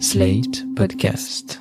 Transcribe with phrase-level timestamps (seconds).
[0.00, 1.60] Slate Podcast.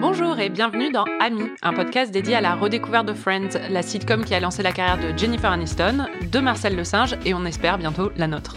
[0.00, 4.24] Bonjour et bienvenue dans Ami, un podcast dédié à la redécouverte de Friends, la sitcom
[4.24, 7.78] qui a lancé la carrière de Jennifer Aniston, de Marcel Le Singe et on espère
[7.78, 8.56] bientôt la nôtre.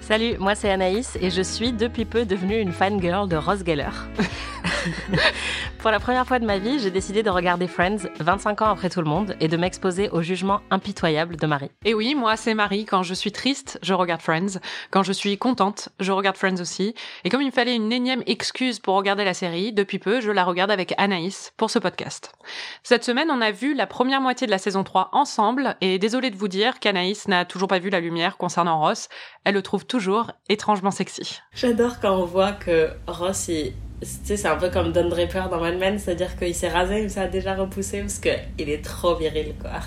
[0.00, 3.90] Salut, moi c'est Anaïs et je suis depuis peu devenue une fangirl de Ross Geller.
[5.78, 8.90] Pour la première fois de ma vie, j'ai décidé de regarder Friends 25 ans après
[8.90, 11.70] tout le monde et de m'exposer au jugement impitoyable de Marie.
[11.84, 14.58] Et oui, moi c'est Marie, quand je suis triste, je regarde Friends,
[14.90, 18.24] quand je suis contente, je regarde Friends aussi, et comme il me fallait une énième
[18.26, 22.34] excuse pour regarder la série, depuis peu, je la regarde avec Anaïs pour ce podcast.
[22.82, 26.30] Cette semaine, on a vu la première moitié de la saison 3 ensemble, et désolé
[26.30, 29.08] de vous dire qu'Anaïs n'a toujours pas vu la lumière concernant Ross,
[29.44, 31.40] elle le trouve toujours étrangement sexy.
[31.54, 35.78] J'adore quand on voit que Ross, sais, c'est un peu comme Don Draper dans Mad
[35.78, 39.54] Men, c'est-à-dire qu'il s'est rasé, mais ça a déjà repoussé parce qu'il est trop viril,
[39.60, 39.80] quoi.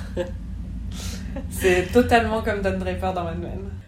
[1.50, 3.81] c'est totalement comme Don Draper dans Mad Men.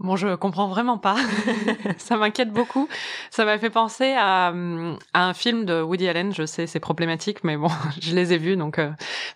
[0.00, 1.16] Bon, je comprends vraiment pas.
[1.98, 2.88] ça m'inquiète beaucoup.
[3.30, 6.32] Ça m'a fait penser à, à, un film de Woody Allen.
[6.32, 7.68] Je sais, c'est problématique, mais bon,
[8.00, 8.90] je les ai vus, donc euh,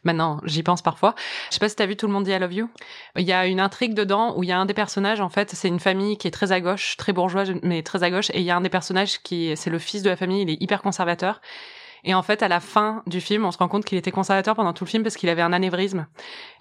[0.05, 1.15] maintenant, j'y pense parfois.
[1.49, 2.71] Je sais pas si t'as vu Tout le monde dit I love you.
[3.17, 5.51] Il y a une intrigue dedans où il y a un des personnages, en fait,
[5.51, 8.39] c'est une famille qui est très à gauche, très bourgeoise, mais très à gauche, et
[8.39, 10.63] il y a un des personnages qui, c'est le fils de la famille, il est
[10.63, 11.41] hyper conservateur.
[12.05, 14.57] Et en fait, à la fin du film, on se rend compte qu'il était conservateur
[14.57, 16.07] pendant tout le film parce qu'il avait un anévrisme.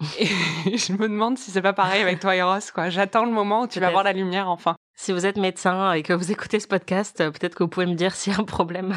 [0.18, 0.28] Et
[0.76, 2.90] je me demande si c'est pas pareil avec toi et Ross, quoi.
[2.90, 4.76] J'attends le moment où tu vas voir la lumière enfin.
[4.94, 7.86] Si vous êtes médecin et que vous écoutez ce podcast, euh, peut-être que vous pouvez
[7.86, 8.94] me dire s'il y a un problème.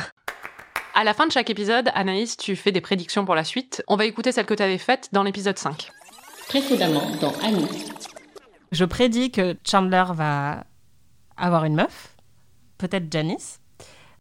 [0.93, 3.83] À la fin de chaque épisode, Anaïs, tu fais des prédictions pour la suite.
[3.87, 5.89] On va écouter celle que tu avais faite dans l'épisode 5.
[6.47, 7.67] Précédemment dans Annie.
[8.71, 10.63] Je prédis que Chandler va
[11.37, 12.15] avoir une meuf,
[12.77, 13.59] peut-être Janice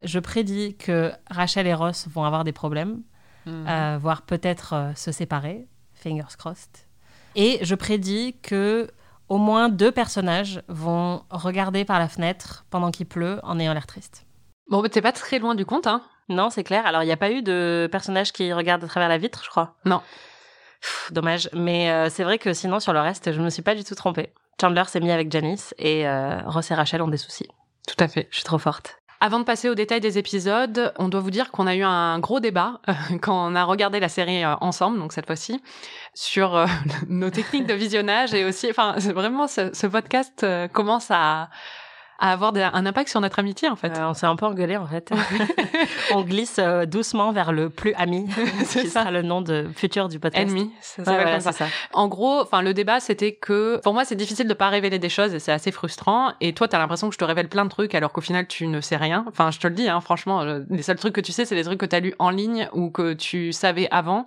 [0.05, 3.03] je prédis que Rachel et Ross vont avoir des problèmes,
[3.47, 3.67] mhm.
[3.69, 6.87] euh, voire peut-être euh, se séparer, fingers crossed.
[7.35, 8.89] Et je prédis que
[9.29, 13.87] au moins deux personnages vont regarder par la fenêtre pendant qu'il pleut en ayant l'air
[13.87, 14.27] triste.
[14.71, 16.87] Bon, mais t'es pas très loin du compte, hein Non, c'est clair.
[16.87, 19.51] Alors, il n'y a pas eu de personnage qui regarde à travers la vitre, je
[19.51, 19.75] crois.
[19.85, 20.01] Non.
[21.11, 21.49] dommage.
[21.55, 23.83] Mais euh, c'est vrai que sinon, sur le reste, je ne me suis pas du
[23.83, 24.33] tout trompée.
[24.61, 26.07] Chandler s'est mis avec Janice et
[26.47, 27.49] Ross et Rachel ont des soucis.
[27.89, 28.29] Tout à fait.
[28.31, 28.97] Je suis trop forte.
[29.25, 32.19] Avant de passer au détail des épisodes, on doit vous dire qu'on a eu un
[32.19, 32.93] gros débat euh,
[33.23, 35.63] quand on a regardé la série euh, ensemble, donc cette fois-ci,
[36.13, 36.67] sur euh,
[37.09, 41.49] nos techniques de visionnage et aussi, enfin, vraiment, ce podcast commence à
[42.25, 43.99] à avoir un impact sur notre amitié en fait.
[43.99, 45.11] Euh, on s'est un peu engueulé en fait.
[46.15, 48.27] on glisse euh, doucement vers le plus ami,
[48.71, 49.01] qui ça.
[49.01, 50.49] sera le nom de futur du podcast.
[50.49, 51.05] Ennemi, ça,
[51.41, 51.53] ça.
[51.53, 51.67] ça.
[51.93, 55.11] En gros, enfin le débat c'était que pour moi c'est difficile de pas révéler des
[55.11, 56.33] choses et c'est assez frustrant.
[56.41, 58.69] Et toi t'as l'impression que je te révèle plein de trucs alors qu'au final tu
[58.69, 59.27] ne sais rien.
[59.29, 61.55] Enfin je te le dis, hein, franchement, euh, les seuls trucs que tu sais c'est
[61.55, 64.25] les trucs que t'as lus en ligne ou que tu savais avant.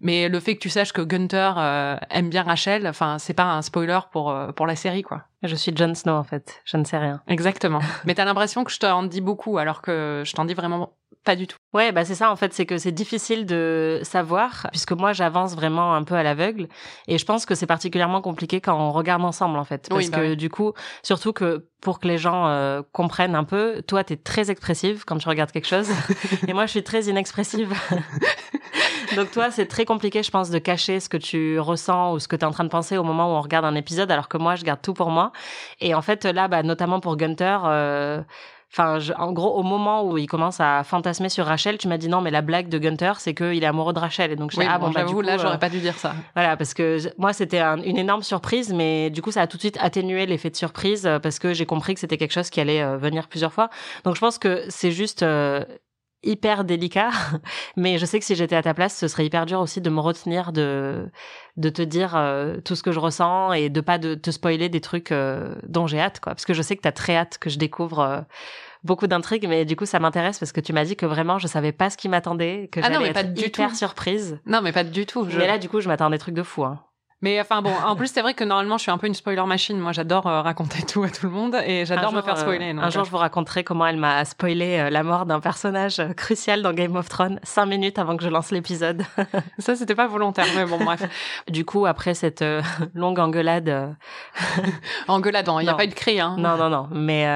[0.00, 3.44] Mais le fait que tu saches que Gunter euh, aime bien Rachel, enfin, c'est pas
[3.44, 5.24] un spoiler pour euh, pour la série, quoi.
[5.42, 7.20] Je suis Jon Snow en fait, je ne sais rien.
[7.26, 7.80] Exactement.
[8.04, 10.97] Mais t'as l'impression que je t'en dis beaucoup, alors que je t'en dis vraiment
[11.28, 11.58] pas du tout.
[11.74, 15.54] Ouais, bah c'est ça en fait, c'est que c'est difficile de savoir puisque moi j'avance
[15.54, 16.68] vraiment un peu à l'aveugle
[17.06, 20.16] et je pense que c'est particulièrement compliqué quand on regarde ensemble en fait parce bah
[20.16, 20.72] que du coup,
[21.02, 25.04] surtout que pour que les gens euh, comprennent un peu, toi tu es très expressive
[25.06, 25.90] quand tu regardes quelque chose
[26.48, 27.74] et moi je suis très inexpressive.
[29.16, 32.28] Donc toi, c'est très compliqué, je pense, de cacher ce que tu ressens ou ce
[32.28, 34.28] que tu es en train de penser au moment où on regarde un épisode, alors
[34.28, 35.32] que moi, je garde tout pour moi.
[35.80, 38.22] Et en fait, là, bah, notamment pour Gunter, euh,
[38.70, 42.08] Enfin, en gros, au moment où il commence à fantasmer sur Rachel, tu m'as dit
[42.08, 44.30] non, mais la blague de Gunter, c'est qu'il est amoureux de Rachel.
[44.30, 46.14] Et donc, je oui, ah bon, bah, j'avoue, là, j'aurais euh, pas dû dire ça.
[46.34, 49.62] Voilà, parce que moi, c'était une énorme surprise, mais du coup, ça a tout de
[49.62, 52.60] suite atténué l'effet de surprise euh, parce que j'ai compris que c'était quelque chose qui
[52.60, 53.70] allait venir plusieurs fois.
[54.04, 55.24] Donc, je pense que c'est juste
[56.22, 57.10] hyper délicat,
[57.76, 59.90] mais je sais que si j'étais à ta place, ce serait hyper dur aussi de
[59.90, 61.08] me retenir de
[61.56, 64.68] de te dire euh, tout ce que je ressens et de pas de te spoiler
[64.68, 67.16] des trucs euh, dont j'ai hâte quoi parce que je sais que tu as très
[67.16, 68.20] hâte que je découvre euh,
[68.84, 71.48] beaucoup d'intrigues mais du coup ça m'intéresse parce que tu m'as dit que vraiment je
[71.48, 74.38] savais pas ce qui m'attendait que ah j'allais être pas hyper surprise.
[74.46, 75.26] Non mais pas du tout.
[75.36, 76.80] Mais là du coup je m'attends à des trucs de fou hein.
[77.20, 79.42] Mais enfin bon, en plus c'est vrai que normalement je suis un peu une spoiler
[79.44, 79.76] machine.
[79.78, 82.70] Moi j'adore euh, raconter tout à tout le monde et j'adore me faire euh, spoiler.
[82.70, 86.62] un jour je vous raconterai comment elle m'a spoilé euh, la mort d'un personnage crucial
[86.62, 89.02] dans Game of Thrones cinq minutes avant que je lance l'épisode.
[89.58, 91.02] Ça c'était pas volontaire, mais bon bref.
[91.48, 92.44] du coup après cette
[92.94, 93.96] longue engueulade,
[95.08, 96.20] engueulade, il n'y a pas eu de cri.
[96.20, 96.36] Hein.
[96.38, 97.26] Non non non, mais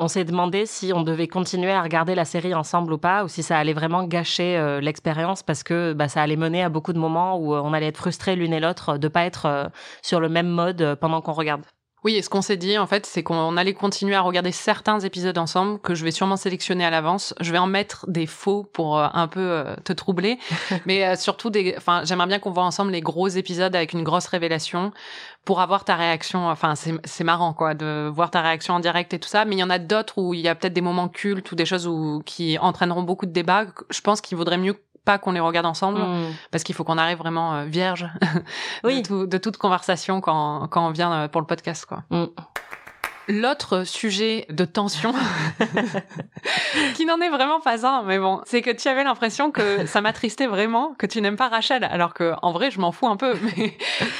[0.00, 3.28] on s'est demandé si on devait continuer à regarder la série ensemble ou pas, ou
[3.28, 6.94] si ça allait vraiment gâcher euh, l'expérience parce que bah, ça allait mener à beaucoup
[6.94, 9.68] de moments où euh, on allait être frustrés l'une et l'autre de pas être euh,
[10.02, 11.62] sur le même mode pendant qu'on regarde.
[12.02, 15.00] Oui, et ce qu'on s'est dit, en fait, c'est qu'on allait continuer à regarder certains
[15.00, 17.34] épisodes ensemble, que je vais sûrement sélectionner à l'avance.
[17.40, 20.38] Je vais en mettre des faux pour euh, un peu euh, te troubler.
[20.86, 24.02] Mais euh, surtout, des, enfin, j'aimerais bien qu'on voit ensemble les gros épisodes avec une
[24.02, 24.92] grosse révélation
[25.44, 26.48] pour avoir ta réaction.
[26.48, 29.44] Enfin, c'est marrant, quoi, de voir ta réaction en direct et tout ça.
[29.44, 31.54] Mais il y en a d'autres où il y a peut-être des moments cultes ou
[31.54, 33.66] des choses où, qui entraîneront beaucoup de débats.
[33.90, 36.32] Je pense qu'il vaudrait mieux pas qu'on les regarde ensemble hmm.
[36.50, 38.08] parce qu'il faut qu'on arrive vraiment euh, vierge
[38.84, 42.02] de, toute conversation quand, quand on vient euh, pour le podcast quoi.
[42.10, 42.26] Hmm.
[43.30, 45.14] L'autre sujet de tension,
[46.96, 50.00] qui n'en est vraiment pas un, mais bon, c'est que tu avais l'impression que ça
[50.00, 53.16] m'attristait vraiment que tu n'aimes pas Rachel, alors que en vrai, je m'en fous un
[53.16, 53.34] peu.
[53.56, 53.76] Mais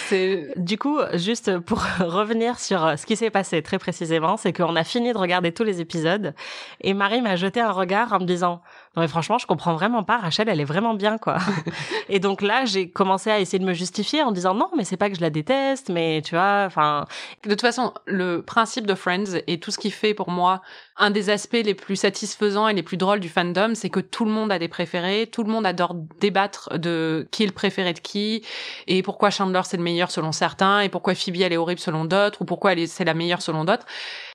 [0.06, 4.76] c'est du coup juste pour revenir sur ce qui s'est passé très précisément, c'est qu'on
[4.76, 6.32] a fini de regarder tous les épisodes
[6.80, 8.62] et Marie m'a jeté un regard en me disant
[8.96, 10.18] non mais franchement, je comprends vraiment pas.
[10.18, 11.38] Rachel, elle est vraiment bien, quoi.
[12.08, 14.96] et donc là, j'ai commencé à essayer de me justifier en disant non, mais c'est
[14.96, 17.06] pas que je la déteste, mais tu vois, enfin.
[17.44, 20.60] De toute façon, le principe de Friends et tout ce qui fait pour moi
[20.96, 24.24] un des aspects les plus satisfaisants et les plus drôles du fandom, c'est que tout
[24.24, 27.92] le monde a des préférés, tout le monde adore débattre de qui est le préféré
[27.92, 28.44] de qui
[28.88, 32.04] et pourquoi Chandler c'est le meilleur selon certains et pourquoi Phoebe elle est horrible selon
[32.04, 33.86] d'autres ou pourquoi elle c'est la meilleure selon d'autres.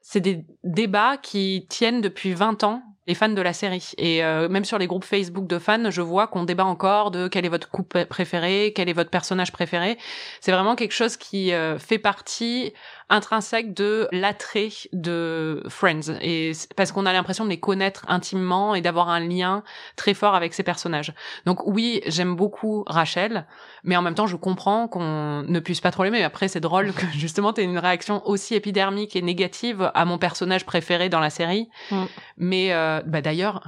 [0.01, 3.92] C'est des débats qui tiennent depuis 20 ans les fans de la série.
[3.98, 7.28] Et euh, même sur les groupes Facebook de fans, je vois qu'on débat encore de
[7.28, 9.98] quel est votre couple préféré, quel est votre personnage préféré.
[10.42, 12.74] C'est vraiment quelque chose qui euh, fait partie
[13.10, 18.81] intrinsèque de l'attrait de Friends et parce qu'on a l'impression de les connaître intimement et
[18.81, 19.63] d'avoir un lien
[19.96, 21.13] très fort avec ces personnages.
[21.46, 23.46] Donc oui, j'aime beaucoup Rachel,
[23.84, 26.24] mais en même temps, je comprends qu'on ne puisse pas trop l'aimer.
[26.24, 30.66] Après, c'est drôle que justement tu une réaction aussi épidermique et négative à mon personnage
[30.66, 31.69] préféré dans la série.
[31.92, 32.04] Mm.
[32.38, 33.62] Mais euh, bah d'ailleurs,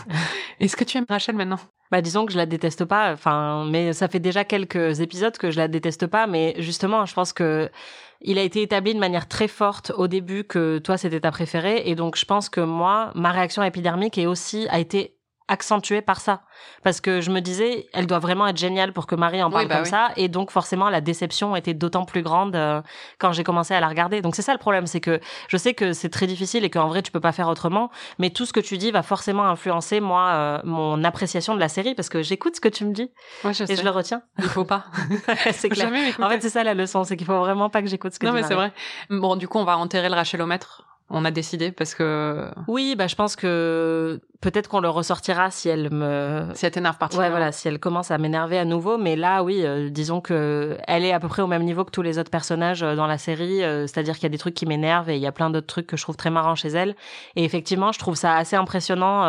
[0.60, 1.60] est-ce que tu aimes Rachel maintenant?
[1.92, 5.50] Bah disons que je la déteste pas enfin mais ça fait déjà quelques épisodes que
[5.50, 7.70] je la déteste pas mais justement je pense que
[8.22, 11.82] il a été établi de manière très forte au début que toi c'était ta préférée
[11.84, 15.18] et donc je pense que moi ma réaction épidermique est aussi a été
[15.48, 16.42] accentuée par ça.
[16.82, 19.68] Parce que je me disais elle doit vraiment être géniale pour que Marie en parle
[19.68, 20.10] bah comme ça.
[20.16, 22.80] Et donc forcément la déception était d'autant plus grande euh,
[23.18, 24.22] quand j'ai commencé à la regarder.
[24.22, 26.88] Donc c'est ça le problème c'est que je sais que c'est très difficile et qu'en
[26.88, 27.90] vrai tu peux pas faire autrement.
[28.18, 31.68] Mais tout ce que tu dis va forcément influencer moi euh, mon appréciation de la
[31.68, 33.10] série parce que j'écoute ce que tu me dis.
[33.44, 34.22] Et je le retiens.
[34.38, 34.84] Il faut pas.
[35.52, 35.90] C'est clair.
[36.20, 38.26] en fait c'est ça la leçon c'est qu'il faut vraiment pas que j'écoute ce que
[38.26, 38.72] non mais c'est vrai.
[39.10, 40.86] Bon du coup on va enterrer le rachelomètre.
[41.10, 45.68] On a décidé parce que oui bah je pense que peut-être qu'on le ressortira si
[45.68, 47.36] elle me si elle t'énerve particulièrement.
[47.36, 48.98] ouais voilà si elle commence à m'énerver à nouveau.
[48.98, 51.90] Mais là oui euh, disons que elle est à peu près au même niveau que
[51.90, 53.62] tous les autres personnages euh, dans la série.
[53.62, 55.68] Euh, c'est-à-dire qu'il y a des trucs qui m'énervent et il y a plein d'autres
[55.68, 56.96] trucs que je trouve très marrants chez elle.
[57.36, 59.22] Et effectivement je trouve ça assez impressionnant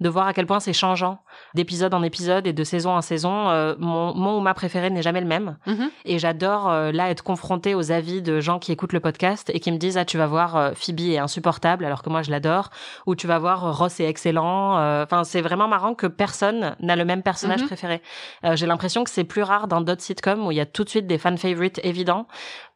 [0.00, 1.22] de voir à quel point c'est changeant
[1.54, 3.76] d'épisode en épisode et de saison en saison.
[3.78, 5.56] Mon mon ou ma préférée n'est jamais le même.
[5.66, 5.88] Mm-hmm.
[6.04, 9.70] et j'adore là être confrontée aux avis de gens qui écoutent le podcast et qui
[9.70, 12.70] me disent ah tu vas voir Phoebe est insupportable alors que moi je l'adore.
[13.06, 16.96] Ou tu vas voir Ross est excellent euh, enfin c'est vraiment marrant que personne n'a
[16.96, 17.66] le même personnage mhm.
[17.66, 18.02] préféré
[18.44, 20.84] euh, j'ai l'impression que c'est plus rare dans d'autres sitcoms où il y a tout
[20.84, 22.26] de suite des fan favorites évidents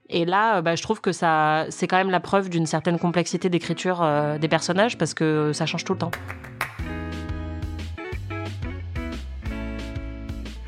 [0.08, 3.48] et là, bah, je trouve que ça, c'est quand même la preuve d'une certaine complexité
[3.48, 6.12] d'écriture euh, des personnages parce que ça change tout le temps.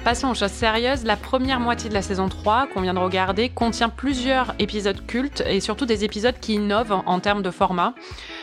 [0.09, 1.05] Passons aux choses sérieuses.
[1.05, 5.43] La première moitié de la saison 3, qu'on vient de regarder, contient plusieurs épisodes cultes
[5.47, 7.93] et surtout des épisodes qui innovent en termes de format.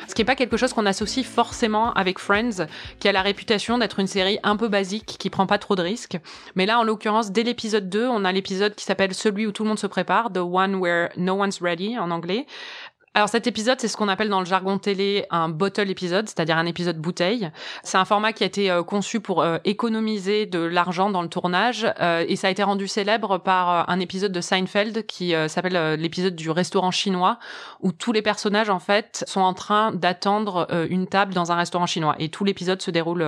[0.08, 2.68] Ce qui n'est pas quelque chose qu'on associe forcément avec Friends,
[3.00, 5.82] qui a la réputation d'être une série un peu basique, qui prend pas trop de
[5.82, 6.20] risques.
[6.54, 9.64] Mais là, en l'occurrence, dès l'épisode 2, on a l'épisode qui s'appelle Celui où tout
[9.64, 12.46] le monde se prépare, The One Where No One's Ready en anglais,
[13.16, 16.58] alors cet épisode, c'est ce qu'on appelle dans le jargon télé un bottle épisode, c'est-à-dire
[16.58, 17.50] un épisode bouteille.
[17.82, 21.30] C'est un format qui a été euh, conçu pour euh, économiser de l'argent dans le
[21.30, 25.98] tournage euh, et ça a été rendu célèbre par un épisode de Seinfeld qui s'appelle
[25.98, 27.40] l'épisode du restaurant chinois
[27.80, 31.86] où tous les personnages en fait sont en train d'attendre une table dans un restaurant
[31.86, 33.26] chinois et tout l'épisode se déroule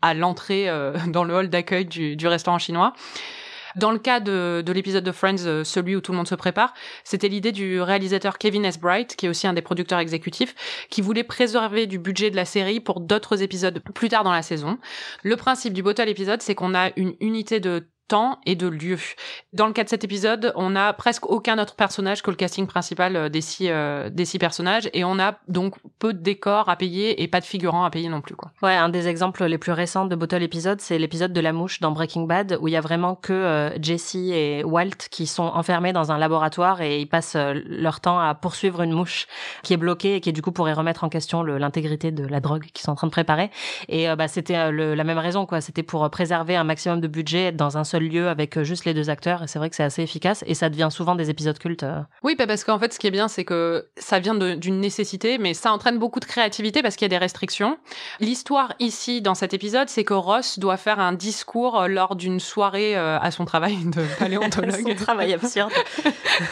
[0.00, 0.68] à l'entrée
[1.08, 2.94] dans le hall d'accueil du, du restaurant chinois.
[3.76, 6.34] Dans le cas de, de l'épisode de Friends, euh, celui où tout le monde se
[6.34, 8.78] prépare, c'était l'idée du réalisateur Kevin S.
[8.78, 10.54] Bright, qui est aussi un des producteurs exécutifs,
[10.90, 14.42] qui voulait préserver du budget de la série pour d'autres épisodes plus tard dans la
[14.42, 14.78] saison.
[15.22, 18.98] Le principe du bottle épisode, c'est qu'on a une unité de temps et de lieu.
[19.52, 22.66] Dans le cas de cet épisode, on a presque aucun autre personnage que le casting
[22.66, 26.68] principal euh, des six, euh, des six personnages et on a donc peu de décors
[26.68, 28.34] à payer et pas de figurants à payer non plus.
[28.34, 28.52] Quoi.
[28.62, 31.80] Ouais, un des exemples les plus récents de Bottle épisode, c'est l'épisode de la mouche
[31.80, 35.42] dans Breaking Bad où il y a vraiment que euh, Jesse et Walt qui sont
[35.42, 39.26] enfermés dans un laboratoire et ils passent leur temps à poursuivre une mouche
[39.62, 42.64] qui est bloquée et qui du coup pourrait remettre en question l'intégrité de la drogue
[42.72, 43.50] qu'ils sont en train de préparer.
[43.88, 45.60] Et bah, c'était la même raison, quoi.
[45.60, 49.42] C'était pour préserver un maximum de budget dans un lieu avec juste les deux acteurs.
[49.42, 51.84] Et c'est vrai que c'est assez efficace et ça devient souvent des épisodes cultes.
[52.22, 55.38] Oui, bah, parce qu'en fait, ce qui est bien, c'est que ça vient d'une nécessité,
[55.38, 57.78] mais ça entraîne beaucoup de créativité parce qu'il y a des restrictions.
[58.20, 62.96] L'histoire ici, dans cet épisode, c'est que Ross doit faire un discours lors d'une soirée
[62.96, 64.88] à son travail de paléontologue.
[64.88, 65.72] son travail absurde.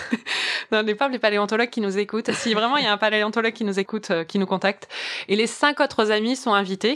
[0.72, 2.32] non, n'est pas les paléontologues qui nous écoutent.
[2.32, 4.88] Si vraiment il y a un paléontologue qui nous écoute, qui nous contacte.
[5.28, 6.94] Et les cinq autres amis sont invités.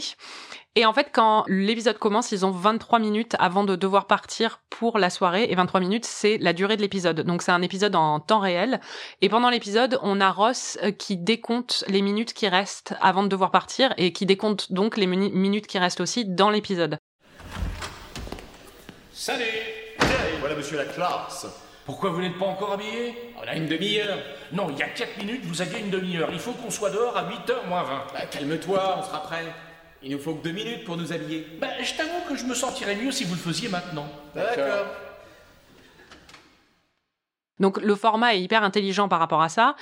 [0.77, 4.99] Et en fait, quand l'épisode commence, ils ont 23 minutes avant de devoir partir pour
[4.99, 5.47] la soirée.
[5.49, 7.21] Et 23 minutes, c'est la durée de l'épisode.
[7.21, 8.79] Donc c'est un épisode en temps réel.
[9.23, 13.27] Et pendant l'épisode, on a Ross euh, qui décompte les minutes qui restent avant de
[13.27, 16.99] devoir partir et qui décompte donc les minutes qui restent aussi dans l'épisode.
[19.11, 19.45] Salut
[20.41, 21.47] Voilà monsieur la classe
[21.87, 23.33] pourquoi vous n'êtes pas encore habillé?
[23.41, 24.17] On a une demi-heure.
[24.51, 26.27] Non, il y a 4 minutes, vous aviez une demi-heure.
[26.33, 28.07] Il faut qu'on soit dehors à 8h moins 20.
[28.13, 29.45] Bah, calme-toi, on sera prêt.
[30.03, 31.47] Il nous faut que deux minutes pour nous habiller.
[31.59, 34.07] Bah, je t'avoue que je me sentirais mieux si vous le faisiez maintenant.
[34.35, 34.85] D'accord.
[37.59, 39.75] Donc le format est hyper intelligent par rapport à ça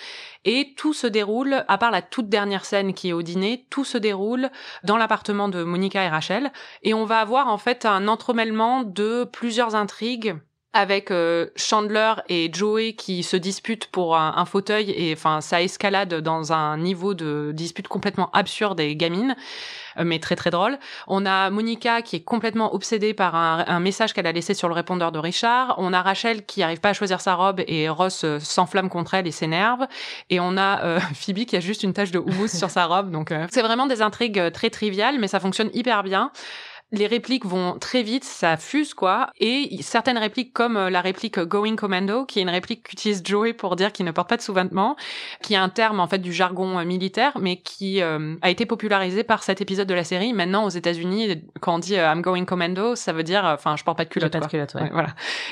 [0.46, 3.84] et tout se déroule à part la toute dernière scène qui est au dîner, tout
[3.84, 4.50] se déroule
[4.84, 6.52] dans l'appartement de Monica et Rachel
[6.84, 10.36] et on va avoir en fait un entremêlement de plusieurs intrigues
[10.72, 16.16] avec euh, Chandler et Joey qui se disputent pour un, fauteuil et enfin ça escalade
[16.16, 19.36] dans un niveau de dispute complètement absurde et gamine
[20.04, 20.78] mais très très drôle.
[21.08, 24.74] On a Monica qui est complètement obsédée par un, message qu'elle a laissé sur le
[24.74, 25.76] répondeur de Richard.
[25.78, 29.14] On a Rachel qui arrive pas à choisir sa robe et Ross euh, s'enflamme contre
[29.14, 29.86] elle et s'énerve.
[30.30, 33.12] Et on a Phoebe qui a juste une tache de houmous sur sa robe.
[33.12, 36.32] Donc c'est vraiment des intrigues très triviales mais ça fonctionne hyper bien
[36.92, 39.32] les répliques vont très vite, ça fuse quoi.
[39.40, 43.54] Et certaines répliques comme euh, la réplique Going Commando, qui est une réplique qu'utilise Joey
[43.54, 44.96] pour dire qu'il ne porte pas de sous-vêtements,
[45.42, 48.66] qui est un terme en fait du jargon euh, militaire, mais qui euh, a été
[48.66, 50.32] popularisé par cet épisode de la série.
[50.34, 53.98] Maintenant aux États-Unis, quand on dit I'm Going Commando, ça veut dire, enfin, je porte
[53.98, 54.32] pas de culotte.
[54.32, 54.90] Pas de culotte, ouais.
[54.92, 55.10] voilà.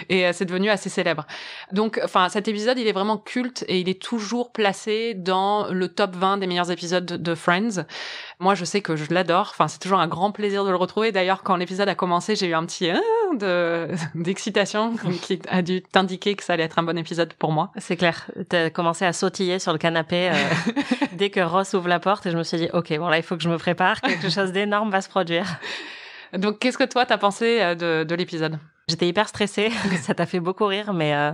[0.10, 1.26] Et c'est devenu assez célèbre.
[1.72, 5.88] Donc, enfin, cet épisode, il est vraiment culte et il est toujours placé dans le
[5.88, 7.86] top 20 des meilleurs épisodes de Friends.
[8.40, 9.50] Moi, je sais que je l'adore.
[9.54, 11.12] Enfin, c'est toujours un grand plaisir de le retrouver.
[11.24, 12.98] D'ailleurs, quand l'épisode a commencé, j'ai eu un petit euh,
[13.40, 13.88] de
[14.22, 17.72] d'excitation qui a dû t'indiquer que ça allait être un bon épisode pour moi.
[17.78, 18.30] C'est clair.
[18.50, 20.34] T'as commencé à sautiller sur le canapé euh,
[21.14, 23.24] dès que Ross ouvre la porte et je me suis dit, ok, bon là, il
[23.24, 24.02] faut que je me prépare.
[24.02, 25.46] Quelque chose d'énorme va se produire.
[26.38, 28.60] Donc, qu'est-ce que toi t'as pensé euh, de, de l'épisode?
[28.90, 29.70] J'étais hyper stressée,
[30.02, 31.32] ça t'a fait beaucoup rire, mais euh,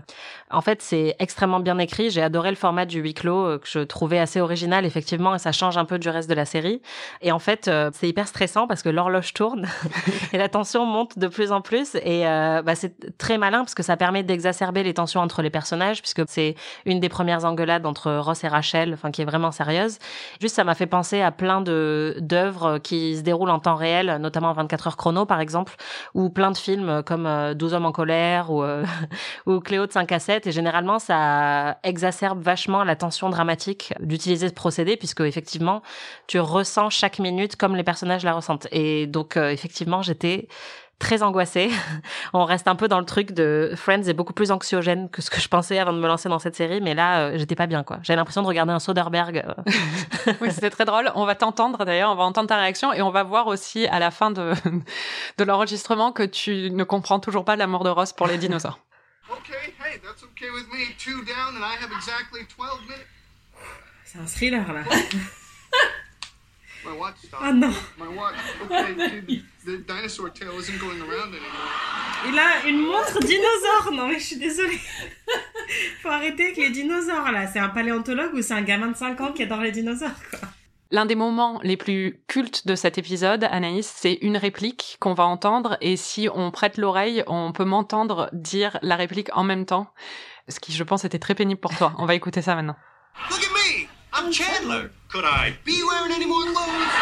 [0.51, 2.11] en fait c'est extrêmement bien écrit.
[2.11, 5.39] J'ai adoré le format du huis clos euh, que je trouvais assez original effectivement et
[5.39, 6.79] ça change un peu du reste de la série.
[7.23, 9.67] Et en fait euh, c'est hyper stressant parce que l'horloge tourne
[10.31, 13.81] et la tension monte de plus en plus et bah, c'est très malin parce que
[13.81, 16.53] ça permet d'exacerber les tensions entre les personnages puisque c'est
[16.85, 19.97] une des premières engueulades entre Ross et Rachel, enfin qui est vraiment sérieuse.
[20.39, 24.17] Juste ça m'a fait penser à plein de d'œuvres qui se déroulent en temps réel,
[24.21, 25.73] notamment 24 heures chrono par exemple,
[26.13, 28.83] ou plein de films comme 12 hommes en colère ou, euh,
[29.45, 30.47] ou Cléo de 5 à 7.
[30.47, 35.81] Et généralement, ça exacerbe vachement la tension dramatique d'utiliser ce procédé puisque effectivement,
[36.27, 38.67] tu ressens chaque minute comme les personnages la ressentent.
[38.71, 40.47] Et donc, euh, effectivement, j'étais
[40.99, 41.71] très angoissée.
[42.33, 45.29] On reste un peu dans le truc de Friends est beaucoup plus anxiogène que ce
[45.29, 47.67] que je pensais avant de me lancer dans cette série, mais là, euh, j'étais pas
[47.67, 47.99] bien, quoi.
[48.03, 49.37] J'avais l'impression de regarder un Soderbergh.
[49.37, 50.33] Euh.
[50.41, 51.11] oui, c'était très drôle.
[51.15, 53.99] On va t'entendre d'ailleurs, on va entendre ta réaction et on va voir aussi à
[53.99, 54.53] la fin de,
[55.37, 58.79] de l'enregistrement que tu ne comprends toujours pas l'amour de Ross pour les dinosaures.
[64.05, 64.81] C'est un thriller là.
[64.81, 64.99] My watch stopped.
[64.99, 65.09] Oh non.
[65.09, 65.17] My watch.
[65.17, 65.48] Okay, the dinosaur
[70.33, 71.69] tail isn't going around anymore.
[72.27, 73.91] Il a une montre dinosaure.
[73.93, 74.79] Non mais je suis désolée.
[76.01, 77.47] Faut arrêter avec les dinosaures là.
[77.47, 80.39] C'est un paléontologue ou c'est un gamin de 5 ans qui adore les dinosaures quoi.
[80.91, 85.25] L'un des moments les plus cultes de cet épisode, Anaïs, c'est une réplique qu'on va
[85.25, 89.93] entendre et si on prête l'oreille, on peut m'entendre dire la réplique en même temps,
[90.47, 91.93] ce qui je pense était très pénible pour toi.
[91.99, 92.75] On va écouter ça maintenant.
[93.29, 93.98] Look at me!
[94.11, 94.91] I'm Chandler.
[95.09, 96.93] Could I be wearing any more clothes?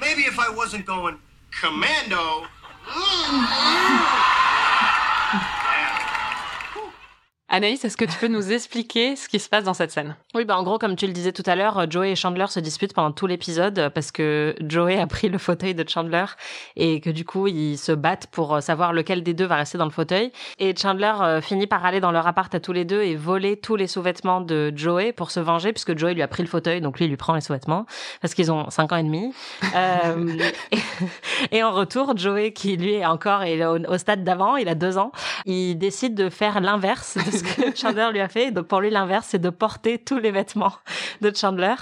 [0.00, 1.18] Maybe if I wasn't going
[1.60, 2.46] commando.
[2.86, 4.37] Mm.
[7.50, 10.16] Anaïs, est-ce que tu peux nous expliquer ce qui se passe dans cette scène?
[10.34, 12.60] Oui, bah en gros, comme tu le disais tout à l'heure, Joey et Chandler se
[12.60, 16.26] disputent pendant tout l'épisode parce que Joey a pris le fauteuil de Chandler
[16.76, 19.86] et que du coup, ils se battent pour savoir lequel des deux va rester dans
[19.86, 20.30] le fauteuil.
[20.58, 23.56] Et Chandler euh, finit par aller dans leur appart à tous les deux et voler
[23.56, 26.82] tous les sous-vêtements de Joey pour se venger puisque Joey lui a pris le fauteuil,
[26.82, 27.86] donc lui, il lui prend les sous-vêtements
[28.20, 29.32] parce qu'ils ont 5 ans et demi.
[29.74, 30.36] euh,
[31.50, 34.98] et, en retour, Joey, qui lui est encore au, au stade d'avant, il a deux
[34.98, 35.12] ans,
[35.46, 38.50] il décide de faire l'inverse de ce que Chandler lui a fait.
[38.50, 40.72] Donc pour lui, l'inverse, c'est de porter tous les vêtements
[41.20, 41.74] de Chandler.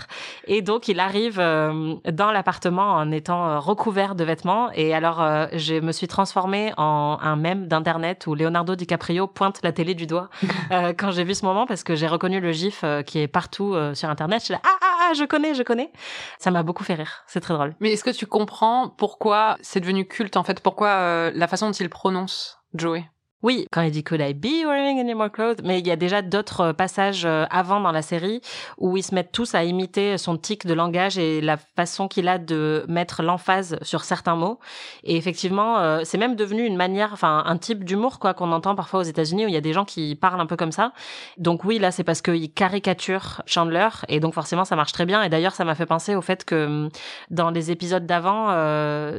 [0.47, 4.71] Et donc il arrive euh, dans l'appartement en étant euh, recouvert de vêtements.
[4.73, 9.61] Et alors euh, je me suis transformée en un mème d'internet où Leonardo DiCaprio pointe
[9.63, 10.29] la télé du doigt
[10.99, 14.09] quand j'ai vu ce moment parce que j'ai reconnu le gif qui est partout sur
[14.09, 14.41] internet.
[14.41, 15.91] Je suis là, ah ah ah, je connais, je connais.
[16.39, 17.25] Ça m'a beaucoup fait rire.
[17.27, 17.75] C'est très drôle.
[17.81, 20.61] Mais est-ce que tu comprends pourquoi c'est devenu culte en fait?
[20.61, 23.09] Pourquoi la façon dont il prononce Joey?
[23.47, 25.62] Oui, quand il dit Could I be wearing any more clothes?
[25.62, 28.41] Mais il y a déjà d'autres euh, passages euh, avant dans la série
[28.76, 32.26] où ils se mettent tous à imiter son tic de langage et la façon qu'il
[32.26, 34.59] a de mettre l'emphase sur certains mots.
[35.05, 38.75] Et effectivement, euh, c'est même devenu une manière, enfin un type d'humour quoi qu'on entend
[38.75, 40.91] parfois aux États-Unis où il y a des gens qui parlent un peu comme ça.
[41.38, 45.23] Donc oui, là c'est parce qu'il caricature Chandler et donc forcément ça marche très bien.
[45.23, 46.88] Et d'ailleurs ça m'a fait penser au fait que hum,
[47.31, 48.49] dans les épisodes d'avant,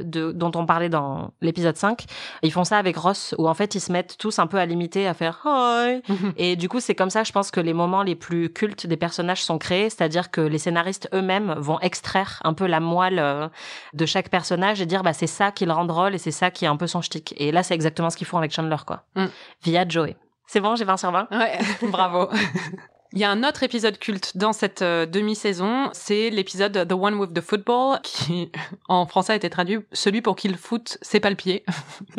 [0.04, 2.04] dont on parlait dans l'épisode 5,
[2.42, 4.66] ils font ça avec Ross où en fait ils se mettent tous un peu à
[4.66, 6.02] limiter, à faire hi.
[6.36, 8.96] et du coup, c'est comme ça, je pense que les moments les plus cultes des
[8.96, 13.48] personnages sont créés, c'est-à-dire que les scénaristes eux-mêmes vont extraire un peu la moelle euh,
[13.94, 16.50] de chaque personnage et dire bah c'est ça qui le rend drôle et c'est ça
[16.50, 17.34] qui est un peu son shtick.
[17.38, 19.26] Et là, c'est exactement ce qu'ils font avec Chandler, quoi, mm.
[19.64, 20.16] via Joey.
[20.46, 21.58] C'est bon, j'ai 20 sur 20 Ouais,
[21.90, 22.30] bravo.
[23.14, 27.14] Il y a un autre épisode culte dans cette euh, demi-saison, c'est l'épisode The One
[27.14, 28.52] with the Football, qui
[28.86, 31.64] en français a été traduit celui pour qui le foot c'est pas le pied.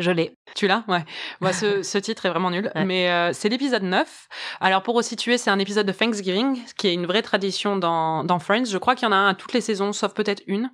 [0.00, 0.36] Je l'ai.
[0.56, 0.82] Tu l'as?
[0.88, 1.04] Ouais.
[1.40, 2.72] Moi, ce, ce, titre est vraiment nul.
[2.74, 4.28] Mais euh, c'est l'épisode 9.
[4.60, 8.40] Alors pour resituer, c'est un épisode de Thanksgiving, qui est une vraie tradition dans, dans
[8.40, 8.64] Friends.
[8.64, 10.72] Je crois qu'il y en a un à toutes les saisons, sauf peut-être une.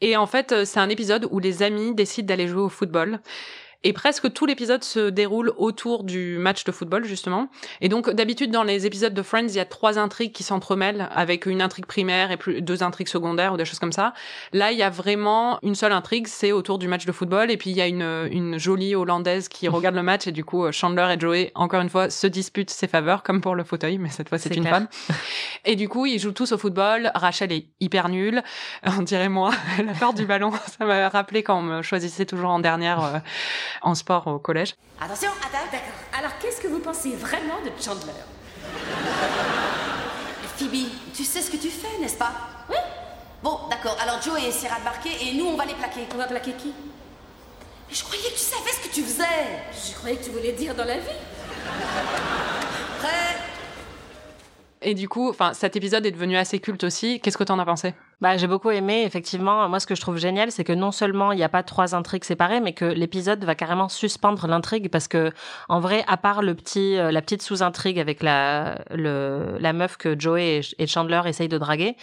[0.00, 3.20] Et en fait, euh, c'est un épisode où les amis décident d'aller jouer au football.
[3.84, 7.48] Et presque tout l'épisode se déroule autour du match de football, justement.
[7.80, 11.08] Et donc, d'habitude, dans les épisodes de Friends, il y a trois intrigues qui s'entremêlent
[11.12, 14.14] avec une intrigue primaire et deux intrigues secondaires ou des choses comme ça.
[14.52, 17.52] Là, il y a vraiment une seule intrigue, c'est autour du match de football.
[17.52, 20.44] Et puis, il y a une, une jolie Hollandaise qui regarde le match et du
[20.44, 23.98] coup, Chandler et Joey, encore une fois, se disputent ses faveurs, comme pour le fauteuil,
[23.98, 24.88] mais cette fois, c'est une femme.
[25.64, 27.12] Et du coup, ils jouent tous au football.
[27.14, 28.42] Rachel est hyper nulle.
[28.84, 29.52] On dirait moi,
[29.84, 30.50] la peur du ballon.
[30.78, 33.04] Ça m'a rappelé quand on me choisissait toujours en dernière.
[33.04, 33.18] Euh,
[33.82, 34.74] en sport au collège.
[35.00, 36.18] Attention, attends, d'accord.
[36.18, 38.12] Alors qu'est-ce que vous pensez vraiment de Chandler?
[40.56, 42.32] Phoebe, tu sais ce que tu fais, n'est-ce pas?
[42.68, 42.76] Oui.
[43.42, 43.96] Bon, d'accord.
[44.02, 46.00] Alors Joe essaiera de marquer et nous, on va les plaquer.
[46.12, 46.74] On va plaquer qui?
[47.88, 49.24] Mais je croyais que tu savais ce que tu faisais.
[49.72, 51.06] Je croyais que tu voulais dire dans la vie.
[52.98, 53.36] Prêt?
[54.82, 57.20] Et du coup, enfin, cet épisode est devenu assez culte aussi.
[57.20, 57.94] Qu'est-ce que t'en as pensé?
[58.20, 59.68] Bah, j'ai beaucoup aimé, effectivement.
[59.68, 61.94] Moi, ce que je trouve génial, c'est que non seulement il n'y a pas trois
[61.94, 65.30] intrigues séparées, mais que l'épisode va carrément suspendre l'intrigue parce que,
[65.68, 69.96] en vrai, à part le petit, euh, la petite sous-intrigue avec la, le, la meuf
[69.96, 71.96] que Joey et, Chandler essayent de draguer,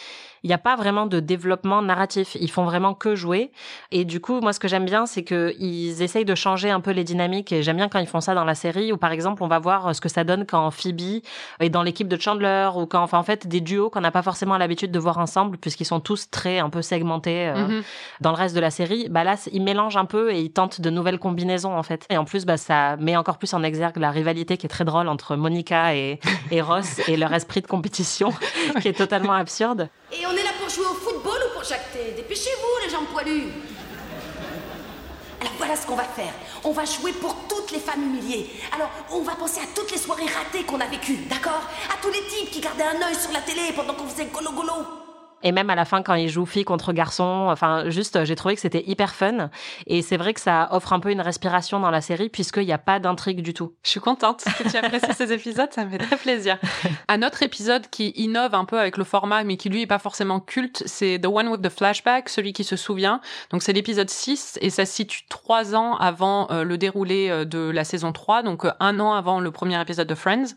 [0.45, 2.37] il n'y a pas vraiment de développement narratif.
[2.39, 3.51] Ils font vraiment que jouer.
[3.89, 6.91] Et du coup, moi, ce que j'aime bien, c'est qu'ils essayent de changer un peu
[6.91, 7.51] les dynamiques.
[7.51, 9.57] Et j'aime bien quand ils font ça dans la série, où par exemple, on va
[9.57, 11.23] voir ce que ça donne quand Phoebe
[11.59, 14.21] est dans l'équipe de Chandler, ou quand, enfin, en fait, des duos qu'on n'a pas
[14.21, 17.83] forcément l'habitude de voir ensemble, puisqu'ils sont tous très un peu segmentés euh, mhm.
[18.21, 19.07] dans le reste de la série.
[19.09, 22.05] Bah là, ils mélangent un peu et ils tentent de nouvelles combinaisons en fait.
[22.11, 24.85] Et en plus, bah ça met encore plus en exergue la rivalité qui est très
[24.85, 26.19] drôle entre Monica et,
[26.51, 28.31] et Ross et leur esprit de compétition
[28.81, 29.89] qui est totalement absurde.
[30.11, 33.53] Et on est là pour jouer au football ou pour jacter Dépêchez-vous les jambes poilues.
[35.39, 36.33] Alors voilà ce qu'on va faire.
[36.63, 38.49] On va jouer pour toutes les femmes humiliées.
[38.73, 41.61] Alors, on va penser à toutes les soirées ratées qu'on a vécues, d'accord?
[41.93, 45.04] À tous les types qui gardaient un œil sur la télé pendant qu'on faisait golo-golo.
[45.45, 48.55] Et même à la fin, quand ils jouent filles contre garçons, enfin, juste, j'ai trouvé
[48.55, 49.51] que c'était hyper fun.
[49.85, 52.73] Et c'est vrai que ça offre un peu une respiration dans la série, puisqu'il n'y
[52.73, 53.75] a pas d'intrigue du tout.
[53.83, 56.57] Je suis contente que tu apprécies ces épisodes, ça me fait très plaisir.
[57.07, 59.99] Un autre épisode qui innove un peu avec le format, mais qui lui est pas
[59.99, 63.21] forcément culte, c'est The One with the Flashback, celui qui se souvient.
[63.51, 67.45] Donc c'est l'épisode 6, et ça se situe trois ans avant euh, le déroulé euh,
[67.45, 70.55] de la saison 3, donc euh, un an avant le premier épisode de Friends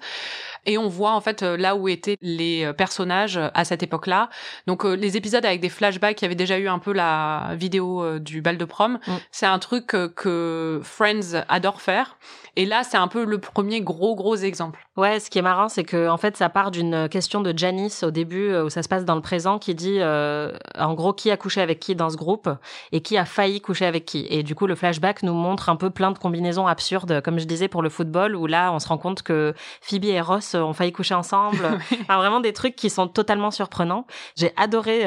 [0.68, 4.28] et on voit en fait là où étaient les personnages à cette époque-là.
[4.66, 7.50] Donc euh, les épisodes avec des flashbacks, il y avait déjà eu un peu la
[7.54, 8.98] vidéo euh, du bal de prom.
[9.06, 9.12] Mm.
[9.30, 12.16] C'est un truc euh, que Friends adore faire.
[12.56, 14.84] Et là, c'est un peu le premier gros gros exemple.
[14.96, 18.02] Ouais, ce qui est marrant, c'est que en fait, ça part d'une question de Janice
[18.02, 21.36] au début, où ça se passe dans le présent, qui dit en gros qui a
[21.36, 22.50] couché avec qui dans ce groupe
[22.90, 24.26] et qui a failli coucher avec qui.
[24.28, 27.44] Et du coup, le flashback nous montre un peu plein de combinaisons absurdes, comme je
[27.44, 30.72] disais pour le football, où là, on se rend compte que Phoebe et Ross ont
[30.72, 31.58] failli coucher ensemble.
[32.02, 34.06] enfin, vraiment des trucs qui sont totalement surprenants.
[34.36, 35.06] J'ai adoré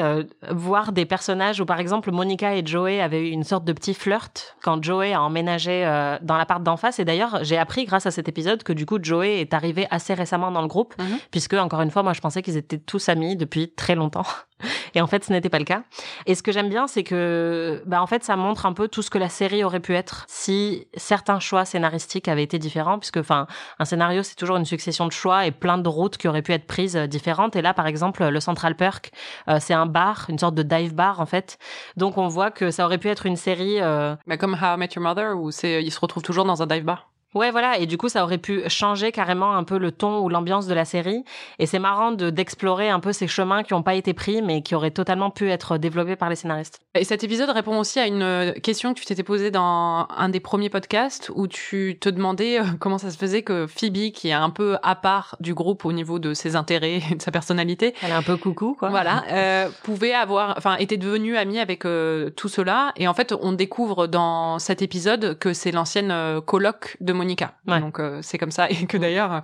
[0.50, 3.94] voir des personnages où, par exemple, Monica et Joey avaient eu une sorte de petit
[3.94, 5.84] flirt quand Joey a emménagé
[6.22, 6.98] dans l'appart d'en face.
[6.98, 10.14] Et d'ailleurs, j'ai appris grâce à cet épisode que du coup, Joey est arrivé assez
[10.14, 11.18] récemment dans le groupe, mhm.
[11.30, 14.26] puisque encore une fois, moi, je pensais qu'ils étaient tous amis depuis très longtemps.
[14.94, 15.82] Et en fait, ce n'était pas le cas.
[16.26, 19.02] Et ce que j'aime bien, c'est que, bah, en fait, ça montre un peu tout
[19.02, 23.16] ce que la série aurait pu être si certains choix scénaristiques avaient été différents, puisque,
[23.18, 23.46] enfin,
[23.78, 26.52] un scénario, c'est toujours une succession de choix et plein de routes qui auraient pu
[26.52, 27.56] être prises euh, différentes.
[27.56, 29.12] Et là, par exemple, le Central Perk,
[29.48, 31.58] euh, c'est un bar, une sorte de dive bar, en fait.
[31.96, 33.80] Donc, on voit que ça aurait pu être une série.
[33.80, 34.16] Euh...
[34.26, 36.66] Bah, comme How I Met Your Mother, où c'est, il se retrouve toujours dans un
[36.66, 37.11] dive bar.
[37.34, 37.78] Ouais, voilà.
[37.78, 40.74] Et du coup, ça aurait pu changer carrément un peu le ton ou l'ambiance de
[40.74, 41.24] la série.
[41.58, 44.62] Et c'est marrant de d'explorer un peu ces chemins qui n'ont pas été pris, mais
[44.62, 46.80] qui auraient totalement pu être développés par les scénaristes.
[46.94, 50.40] Et cet épisode répond aussi à une question que tu t'étais posée dans un des
[50.40, 54.32] premiers podcasts où tu te demandais euh, comment ça se faisait que Phoebe, qui est
[54.32, 57.94] un peu à part du groupe au niveau de ses intérêts et de sa personnalité,
[58.02, 58.90] elle est un peu coucou, quoi.
[58.90, 62.92] Voilà, euh, pouvait avoir, enfin, était devenue amie avec euh, tout cela.
[62.96, 67.54] Et en fait, on découvre dans cet épisode que c'est l'ancienne euh, coloc de Monica.
[67.66, 69.42] Donc euh, c'est comme ça et que d'ailleurs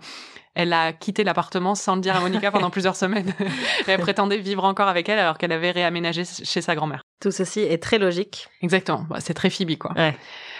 [0.54, 3.32] elle a quitté l'appartement sans le dire à Monica pendant plusieurs semaines.
[3.86, 7.02] elle prétendait vivre encore avec elle alors qu'elle avait réaménagé chez sa grand-mère.
[7.20, 8.48] Tout ceci est très logique.
[8.62, 9.06] Exactement.
[9.08, 9.92] Bah, c'est très Phoebe, quoi.
[9.96, 10.16] Ouais.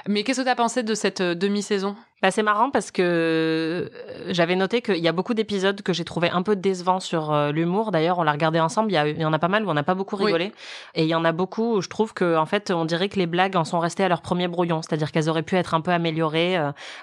[0.07, 1.97] Mais qu'est-ce que tu as pensé de cette euh, demi-saison?
[2.21, 3.89] Bah, c'est marrant parce que euh,
[4.29, 7.53] j'avais noté qu'il y a beaucoup d'épisodes que j'ai trouvé un peu décevants sur euh,
[7.53, 7.93] l'humour.
[7.93, 8.91] D'ailleurs, on l'a regardé ensemble.
[8.91, 10.53] Il y, en a pas mal où on n'a pas beaucoup rigolé.
[10.97, 13.19] Et il y en a beaucoup où je trouve que, en fait, on dirait que
[13.21, 14.83] les blagues en sont restées à leur premier brouillon.
[14.83, 16.57] C'est-à-dire qu'elles auraient pu être un peu améliorées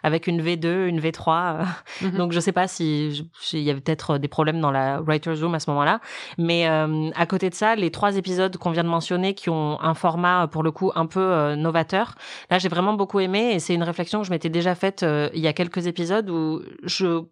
[0.04, 1.66] avec une V2, une V3.
[2.02, 2.18] Mhm.
[2.18, 5.56] Donc, je sais pas si il y avait peut-être des problèmes dans la writer's room
[5.56, 6.02] à ce moment-là.
[6.38, 9.94] Mais à côté de ça, les trois épisodes qu'on vient de mentionner qui ont un
[9.94, 12.16] format, pour le coup, un peu novateur,
[12.50, 15.30] là, j'ai vraiment beaucoup aimé et c'est une réflexion que je m'étais déjà faite euh,
[15.34, 17.24] il y a quelques épisodes où je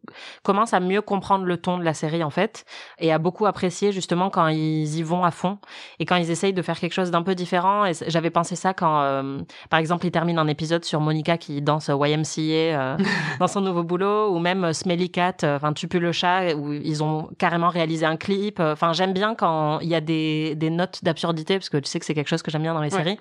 [0.44, 2.66] commence à mieux comprendre le ton de la série en fait
[3.00, 5.58] et à beaucoup apprécier justement quand ils y vont à fond
[6.00, 7.86] et quand ils essayent de faire quelque chose d'un peu différent.
[7.86, 11.62] Et j'avais pensé ça quand euh, par exemple ils terminent un épisode sur Monica qui
[11.62, 12.98] danse YMCA euh,
[13.40, 17.30] dans son nouveau boulot ou même Smelly Cat enfin tu le chat où ils ont
[17.38, 18.60] carrément réalisé un clip.
[18.60, 22.00] Enfin j'aime bien quand il y a des, des notes d'absurdité parce que tu sais
[22.00, 23.18] que c'est quelque chose que j'aime bien dans les séries.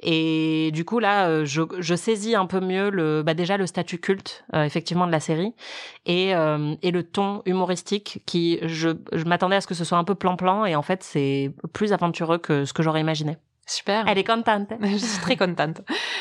[0.00, 3.95] Et du coup là je je saisis un peu mieux le, bah déjà le statut
[3.98, 5.54] culte euh, effectivement de la série
[6.04, 9.98] et euh, et le ton humoristique qui je, je m'attendais à ce que ce soit
[9.98, 13.36] un peu plan-plan et en fait c'est plus aventureux que ce que j'aurais imaginé.
[13.68, 14.04] Super.
[14.06, 14.68] Elle est contente.
[14.80, 15.80] Je suis très contente.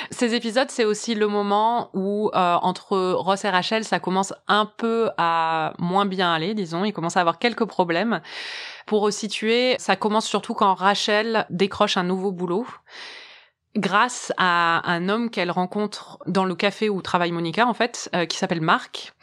[0.10, 4.66] Ces épisodes, c'est aussi le moment où euh, entre Ross et Rachel, ça commence un
[4.66, 6.86] peu à moins bien aller, disons.
[6.86, 8.20] Il commence à avoir quelques problèmes.
[8.88, 12.66] Pour situer, ça commence surtout quand Rachel décroche un nouveau boulot
[13.76, 18.26] grâce à un homme qu'elle rencontre dans le café où travaille Monica en fait, euh,
[18.26, 19.14] qui s'appelle Marc.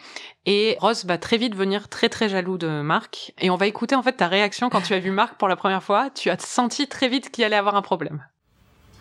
[0.45, 3.33] Et Ross va très vite venir très très jaloux de Marc.
[3.39, 5.57] Et on va écouter en fait ta réaction quand tu as vu Marc pour la
[5.57, 6.11] première fois.
[6.11, 8.27] Tu as senti très vite qu'il allait avoir un problème.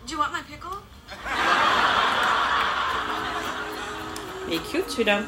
[0.08, 0.70] Do you want my pickle?
[4.48, 5.22] Il est cute celui-là.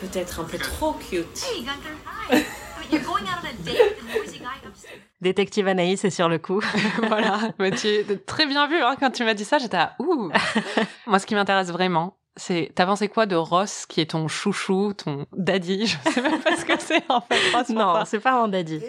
[0.00, 1.44] Peut-être un peu trop cute.
[1.44, 1.94] Hey Gunther,
[2.30, 2.44] hi.
[2.90, 5.11] You're going out on a date with the noisy guy upstairs.
[5.22, 6.60] Détective Anaïs est sur le coup.
[7.06, 7.88] voilà, mais tu
[8.26, 10.32] très bien vu hein, quand tu m'as dit ça, j'étais à ouh.
[11.06, 14.94] Moi, ce qui m'intéresse vraiment, c'est t'as pensé quoi de Ross qui est ton chouchou,
[14.94, 15.86] ton daddy?
[15.86, 17.38] Je sais même pas ce que c'est en fait.
[17.54, 18.82] Ross, non, c'est pas un daddy.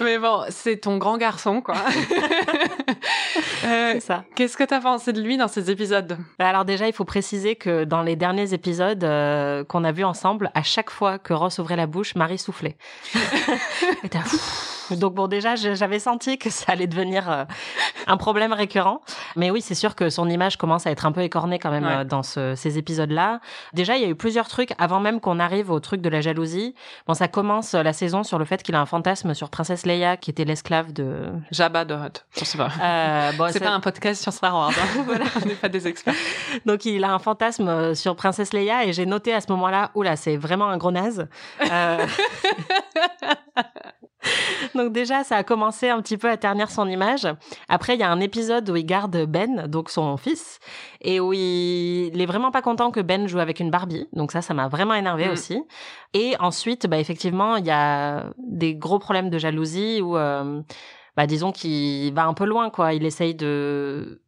[0.00, 1.74] Mais bon, c'est ton grand garçon quoi.
[3.64, 4.22] euh, ça.
[4.36, 6.16] Qu'est-ce que t'as pensé de lui dans ces épisodes?
[6.38, 10.04] Bah, Alors déjà, il faut préciser que dans les derniers épisodes euh, qu'on a vus
[10.04, 12.76] ensemble, à chaque fois que Ross ouvrait la bouche, Marie soufflait.
[14.96, 17.44] Donc bon, déjà, j'avais senti que ça allait devenir euh,
[18.06, 19.00] un problème récurrent.
[19.36, 21.84] Mais oui, c'est sûr que son image commence à être un peu écornée quand même
[21.84, 23.40] euh, dans ces épisodes-là.
[23.72, 26.20] Déjà, il y a eu plusieurs trucs avant même qu'on arrive au truc de la
[26.20, 26.74] jalousie.
[27.06, 29.86] Bon, ça commence euh, la saison sur le fait qu'il a un fantasme sur Princesse
[29.86, 32.26] Leia, qui était l'esclave de Jabba de Hutt.
[32.38, 32.68] Je sais pas.
[33.36, 34.70] bon, c'est pas un podcast sur Star Wars.
[34.70, 35.02] Hein.
[35.06, 36.14] voilà, on n'est pas des experts.
[36.66, 40.16] Donc, il a un fantasme sur Princesse Leia et j'ai noté à ce moment-là, oula,
[40.16, 41.26] c'est vraiment un gros naze.
[44.74, 47.26] donc déjà, ça a commencé un petit peu à ternir son image.
[47.68, 50.58] Après, il y a un épisode où il garde Ben, donc son fils,
[51.00, 54.08] et où il, est vraiment pas content que Ben joue avec une Barbie.
[54.12, 55.30] Donc ça, ça m'a vraiment énervé mm.
[55.30, 55.62] aussi.
[56.14, 60.60] Et ensuite, bah effectivement, il y a des gros problèmes de jalousie où, euh,
[61.16, 62.94] bah disons qu'il va un peu loin, quoi.
[62.94, 64.22] Il essaye de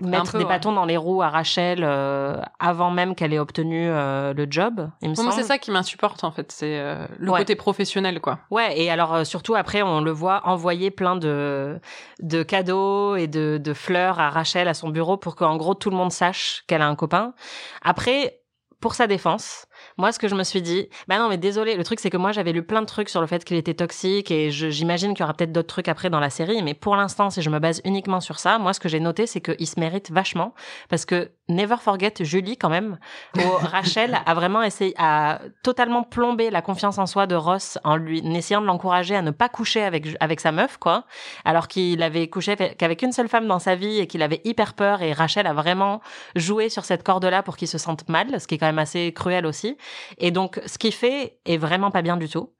[0.00, 4.34] mettre des bâtons dans les roues à Rachel euh, avant même qu'elle ait obtenu euh,
[4.34, 4.90] le job.
[5.02, 8.40] Il me c'est ça qui m'insupporte en fait, c'est euh, le côté professionnel quoi.
[8.50, 11.78] Ouais, et alors surtout après on le voit envoyer plein de
[12.20, 15.90] de cadeaux et de, de fleurs à Rachel à son bureau pour qu'en gros tout
[15.90, 17.34] le monde sache qu'elle a un copain.
[17.82, 18.40] Après,
[18.80, 21.84] pour sa défense, Moi, ce que je me suis dit, bah non, mais désolé, le
[21.84, 24.30] truc, c'est que moi, j'avais lu plein de trucs sur le fait qu'il était toxique
[24.30, 27.30] et j'imagine qu'il y aura peut-être d'autres trucs après dans la série, mais pour l'instant,
[27.30, 29.78] si je me base uniquement sur ça, moi, ce que j'ai noté, c'est qu'il se
[29.78, 30.54] mérite vachement
[30.88, 32.98] parce que Never Forget Julie, quand même,
[33.36, 37.96] où Rachel a vraiment essayé, à totalement plomber la confiance en soi de Ross en
[37.96, 41.04] lui, en essayant de l'encourager à ne pas coucher avec, avec sa meuf, quoi,
[41.44, 44.74] alors qu'il avait couché qu'avec une seule femme dans sa vie et qu'il avait hyper
[44.74, 46.00] peur et Rachel a vraiment
[46.34, 49.12] joué sur cette corde-là pour qu'il se sente mal, ce qui est quand même assez
[49.12, 49.76] cruel aussi.
[50.18, 52.50] Et donc, ce qu'il fait est vraiment pas bien du tout.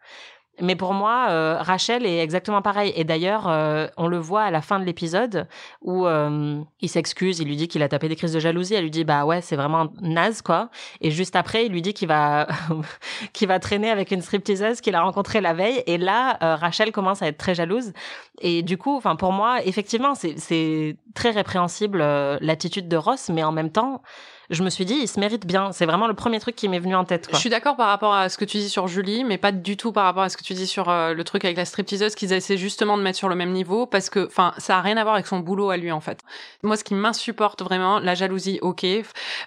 [0.60, 2.92] Mais pour moi, euh, Rachel est exactement pareil.
[2.94, 5.48] Et d'ailleurs, euh, on le voit à la fin de l'épisode
[5.82, 8.74] où euh, il s'excuse, il lui dit qu'il a tapé des crises de jalousie.
[8.74, 10.70] Elle lui dit bah ouais, c'est vraiment naze quoi.
[11.00, 12.46] Et juste après, il lui dit qu'il va
[13.32, 15.82] qu'il va traîner avec une stripteaseuse qu'il a rencontrée la veille.
[15.86, 17.92] Et là, Rachel commence à être très jalouse.
[18.40, 21.98] Et du coup, enfin pour moi, effectivement, c'est c'est très répréhensible
[22.40, 24.02] l'attitude de Ross, mais en même temps
[24.50, 25.72] je me suis dit, il se mérite bien.
[25.72, 27.28] C'est vraiment le premier truc qui m'est venu en tête.
[27.32, 29.76] Je suis d'accord par rapport à ce que tu dis sur Julie, mais pas du
[29.76, 32.14] tout par rapport à ce que tu dis sur euh, le truc avec la stripteaseuse
[32.14, 34.96] qu'ils essaient justement de mettre sur le même niveau parce que, enfin, ça a rien
[34.96, 36.20] à voir avec son boulot à lui en fait.
[36.62, 38.86] Moi, ce qui m'insupporte vraiment, la jalousie, ok,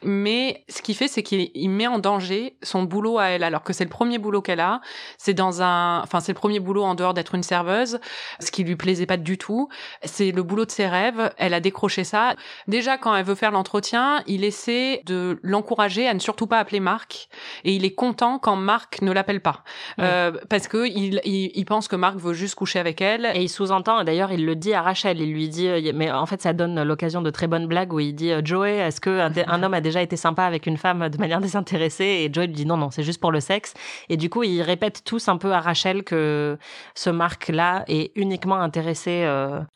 [0.04, 3.74] mais ce qu'il fait, c'est qu'il met en danger son boulot à elle, alors que
[3.74, 4.82] c'est le premier boulot qu'elle a.
[5.18, 8.00] C'est dans un, enfin, c'est le premier boulot en dehors d'être une serveuse,
[8.40, 9.70] ce qui lui plaisait pas du tout.
[10.04, 11.32] C'est le boulot de ses rêves.
[11.38, 12.36] Elle a décroché ça.
[12.68, 16.80] Déjà, quand elle veut faire l'entretien, il essaie de l'encourager à ne surtout pas appeler
[16.80, 17.30] Marc.
[17.63, 19.63] Et il est content quand Marc ne l'appelle pas.
[20.00, 23.30] Euh, parce que il, il, pense que Marc veut juste coucher avec elle.
[23.34, 25.19] Et il sous-entend d'ailleurs il le dit à Rachel.
[25.19, 28.00] Il lui dit euh, mais en fait ça donne l'occasion de très bonnes blagues où
[28.00, 31.10] il dit euh, Joey est-ce que un, homme a déjà été sympa avec une femme
[31.10, 32.04] de manière désintéressée?
[32.04, 33.73] Et Joey lui dit non non c'est juste pour le sexe.
[34.10, 36.58] Et du coup ils répètent tous un peu à Rachel que
[36.95, 39.28] ce Marc là est uniquement intéressé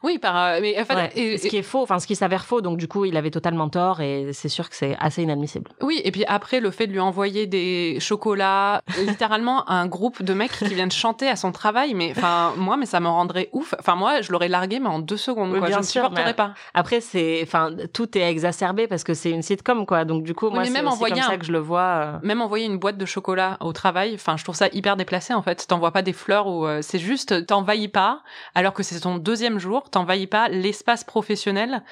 [0.04, 2.62] oui par mais en fait, ce qui est faux enfin ce qui s'avère faux.
[2.62, 5.72] Donc du coup il avait totalement tort et c'est sûr que c'est assez inadmissible.
[5.82, 10.34] Oui, et puis après, le fait de lui envoyer des chocolats, littéralement un groupe de
[10.34, 13.74] mecs qui viennent chanter à son travail, mais enfin, moi, mais ça me rendrait ouf.
[13.80, 15.70] Enfin, moi, je l'aurais largué, mais en deux secondes, quoi.
[15.70, 16.54] je ne supporterais pas.
[16.74, 20.06] Après, c'est, enfin, tout est exacerbé parce que c'est une sitcom, quoi.
[20.06, 21.82] Donc, du coup, moi, c'est comme ça que je le vois.
[21.82, 22.18] Euh.
[22.24, 25.42] Même envoyer une boîte de chocolat au travail, enfin, je trouve ça hyper déplacé, en
[25.42, 25.66] fait.
[25.68, 28.22] T'envoies pas des fleurs ou euh, c'est juste, t'envahis pas,
[28.56, 31.84] alors que c'est ton deuxième jour, t'envahis pas l'espace professionnel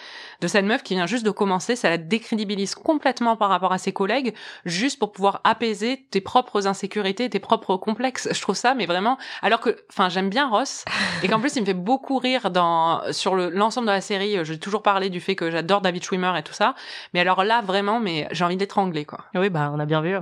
[0.42, 3.78] de cette meuf qui vient juste de commencer, ça la décrédibilise complètement par rapport à
[3.78, 4.34] ses collègues,
[4.66, 8.30] juste pour pouvoir apaiser tes propres insécurités, tes propres complexes.
[8.32, 10.86] Je trouve ça, mais vraiment, alors que, enfin, j'aime bien Ross,
[11.24, 14.44] et qu'en plus, il me fait beaucoup rire dans, sur l'ensemble de la série.
[14.44, 16.76] J'ai toujours parlé du fait que j'adore David Schwimmer et tout ça.
[17.14, 19.20] Mais alors là, vraiment, mais j'ai envie d'étrangler, quoi.
[19.36, 20.16] Oui, bah, on a bien vu.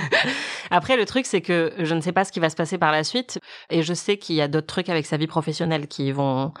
[0.70, 2.92] Après, le truc, c'est que je ne sais pas ce qui va se passer par
[2.92, 6.12] la suite, et je sais qu'il y a d'autres trucs avec sa vie professionnelle qui
[6.12, 6.52] vont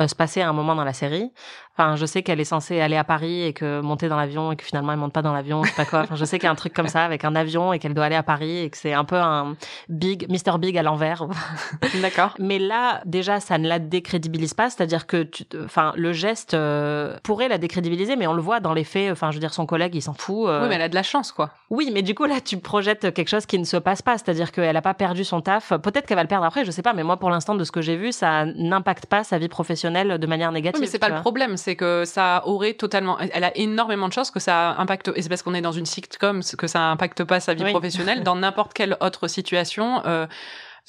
[0.00, 1.32] euh, se passer à un moment dans la série.
[1.78, 4.56] Enfin, je sais qu'elle est censée aller à Paris et que monter dans l'avion et
[4.56, 6.00] que finalement elle monte pas dans l'avion, je sais pas quoi.
[6.00, 7.92] Enfin, je sais qu'il y a un truc comme ça avec un avion et qu'elle
[7.92, 9.56] doit aller à Paris et que c'est un peu un
[9.90, 11.26] big, Mr Big à l'envers.
[12.00, 12.34] D'accord.
[12.38, 17.18] Mais là, déjà, ça ne la décrédibilise pas, c'est-à-dire que, tu, enfin, le geste euh,
[17.22, 19.12] pourrait la décrédibiliser, mais on le voit dans les faits.
[19.12, 20.48] Enfin, je veux dire, son collègue, il s'en fout.
[20.48, 20.62] Euh.
[20.62, 21.50] Oui, mais elle a de la chance, quoi.
[21.68, 24.52] Oui, mais du coup là, tu projettes quelque chose qui ne se passe pas, c'est-à-dire
[24.52, 25.74] qu'elle a pas perdu son taf.
[25.82, 26.94] Peut-être qu'elle va le perdre après, je sais pas.
[26.94, 30.18] Mais moi, pour l'instant, de ce que j'ai vu, ça n'impacte pas sa vie professionnelle
[30.18, 30.80] de manière négative.
[30.80, 33.18] Oui, mais c'est pas le problème, c'est que ça aurait totalement.
[33.18, 35.10] Elle a énormément de chances que ça impacte.
[35.16, 38.22] Et c'est parce qu'on est dans une sitcom que ça impacte pas sa vie professionnelle.
[38.22, 40.00] Dans n'importe quelle autre situation.
[40.06, 40.28] Euh,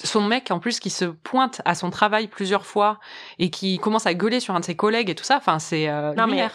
[0.03, 2.99] son mec en plus qui se pointe à son travail plusieurs fois
[3.39, 5.89] et qui commence à gueuler sur un de ses collègues et tout ça enfin c'est
[5.89, 6.47] euh, non mais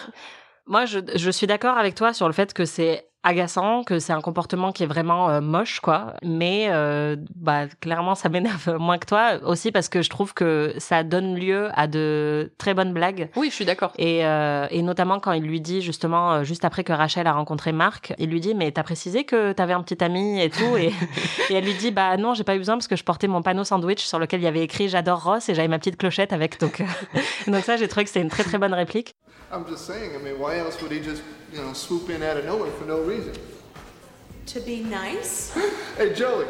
[0.66, 4.12] moi je, je suis d'accord avec toi sur le fait que c'est agaçant, que c'est
[4.12, 6.14] un comportement qui est vraiment euh, moche, quoi.
[6.22, 10.74] Mais euh, bah clairement, ça m'énerve moins que toi aussi parce que je trouve que
[10.78, 13.30] ça donne lieu à de très bonnes blagues.
[13.36, 13.92] Oui, je suis d'accord.
[13.98, 17.72] Et, euh, et notamment quand il lui dit justement juste après que Rachel a rencontré
[17.72, 20.92] Marc, il lui dit mais t'as précisé que t'avais un petit ami et tout et,
[21.50, 23.42] et elle lui dit bah non j'ai pas eu besoin parce que je portais mon
[23.42, 26.32] panneau sandwich sur lequel il y avait écrit j'adore Ross et j'avais ma petite clochette
[26.32, 26.82] avec donc
[27.46, 29.14] donc ça j'ai trouvé que c'est une très très bonne réplique.
[29.52, 32.38] I'm just saying, I mean, why else would he just, you know, swoop in out
[32.38, 33.11] of nowhere for no reason?
[34.46, 35.52] To be nice?
[35.96, 36.46] hey, Joey,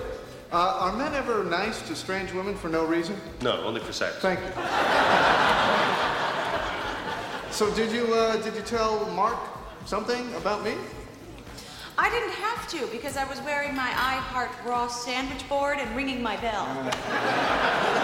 [0.52, 3.16] uh, are men ever nice to strange women for no reason?
[3.40, 4.16] No, only for sex.
[4.16, 4.46] Thank you.
[7.52, 9.38] so, did you uh, did you tell Mark
[9.86, 10.74] something about me?
[11.98, 15.94] I didn't have to because I was wearing my I Heart Ross sandwich board and
[15.94, 16.66] ringing my bell.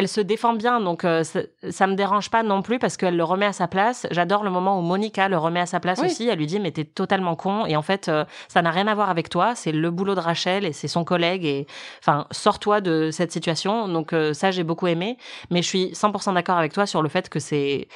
[0.00, 3.18] elle se défend bien, donc euh, ça, ça, me dérange pas non plus parce qu'elle
[3.18, 4.06] le remet à sa place.
[4.10, 6.26] J'adore le moment où Monica le remet à sa place aussi.
[6.26, 8.94] Elle lui dit mais t'es totalement con et en fait euh, ça n'a rien à
[8.94, 9.54] voir avec toi.
[9.54, 11.66] C'est le boulot de Rachel et c'est son collègue et
[11.98, 13.88] enfin sors-toi de cette situation.
[13.88, 15.18] Donc euh, ça j'ai beaucoup aimé,
[15.50, 17.86] mais je suis 100% d'accord avec toi sur le fait que c'est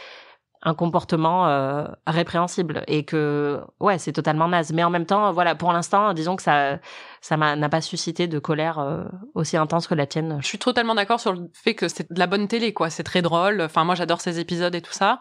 [0.64, 4.72] un comportement euh, répréhensible et que ouais c'est totalement naze.
[4.72, 6.78] Mais en même temps voilà pour l'instant disons que ça
[7.20, 10.38] ça n'a pas suscité de colère euh, aussi intense que la tienne.
[10.40, 12.90] Je suis totalement d'accord sur le fait que c'est de la bonne télé quoi.
[12.90, 13.60] C'est très drôle.
[13.60, 15.20] Enfin moi j'adore ces épisodes et tout ça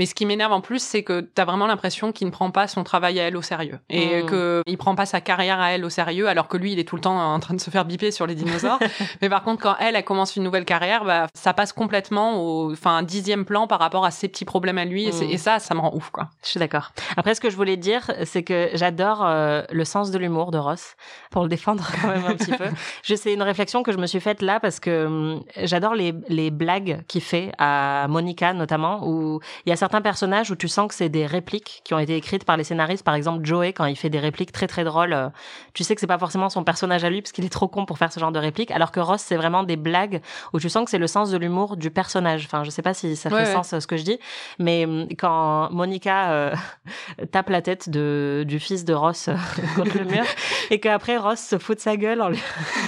[0.00, 2.66] mais ce qui m'énerve en plus, c'est que t'as vraiment l'impression qu'il ne prend pas
[2.68, 3.80] son travail à elle au sérieux.
[3.90, 4.26] Et qu'il hmm.
[4.28, 6.88] que il prend pas sa carrière à elle au sérieux, alors que lui, il est
[6.88, 8.78] tout le temps en train de se faire biper sur les dinosaures.
[9.20, 12.72] mais par contre, quand elle, elle commence une nouvelle carrière, bah, ça passe complètement au,
[12.72, 15.04] enfin, dixième plan par rapport à ses petits problèmes à lui.
[15.04, 15.36] Et, hmm.
[15.36, 16.30] ça, ça me rend ouf, quoi.
[16.42, 16.92] Je suis d'accord.
[17.18, 20.56] Après, ce que je voulais dire, c'est que j'adore euh, le sens de l'humour de
[20.56, 20.96] Ross,
[21.30, 22.68] pour le défendre quand même un petit peu.
[23.04, 26.50] C'est une réflexion que je me suis faite là parce que hum, j'adore les, les
[26.50, 30.86] blagues qu'il fait à Monica, notamment, où il y a certains personnages où tu sens
[30.88, 33.04] que c'est des répliques qui ont été écrites par les scénaristes.
[33.04, 35.28] Par exemple, Joey, quand il fait des répliques très très drôles, euh,
[35.74, 37.86] tu sais que c'est pas forcément son personnage à lui parce qu'il est trop con
[37.86, 38.70] pour faire ce genre de répliques.
[38.70, 40.20] Alors que Ross, c'est vraiment des blagues
[40.52, 42.44] où tu sens que c'est le sens de l'humour du personnage.
[42.44, 44.18] Enfin, je sais pas si ça fait sens euh, ce que je dis,
[44.60, 46.54] mais hum, quand Monica euh,
[47.32, 49.28] tape la tête de, du fils de Ross
[49.76, 50.24] contre le mur
[50.70, 52.42] et qu'après Ross se fout de sa gueule en lui...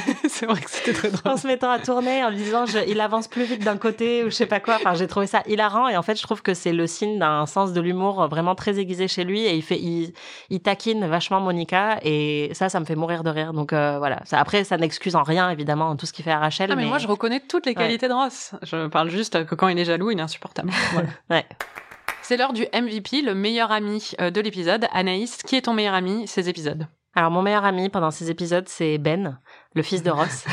[0.43, 1.33] c'est vrai que c'était très drôle.
[1.33, 4.27] En se mettant à tourner, en lui disant il avance plus vite d'un côté ou
[4.27, 4.75] je sais pas quoi.
[4.75, 7.47] Enfin, j'ai trouvé ça hilarant et en fait, je trouve que c'est le signe d'un
[7.47, 10.13] sens de l'humour vraiment très aiguisé chez lui et il fait, il,
[10.51, 13.53] il, taquine vachement Monica et ça, ça me fait mourir de rire.
[13.53, 14.19] Donc euh, voilà.
[14.25, 16.73] Ça, après, ça n'excuse en rien évidemment tout ce qu'il fait à Rachel.
[16.73, 18.57] Ah, mais, moi, je reconnais toutes les qualités de Ross.
[18.63, 20.73] Je parle juste que quand il est jaloux, il est insupportable.
[20.93, 21.09] Voilà.
[21.31, 21.47] ouais.
[22.23, 24.87] C'est l'heure du MVP, le meilleur ami euh, de l'épisode.
[24.93, 26.89] Anaïs, qui est ton meilleur ami ces épisodes?
[27.15, 29.39] Alors mon meilleur ami pendant ces épisodes, c'est Ben,
[29.75, 30.45] le fils de Ross.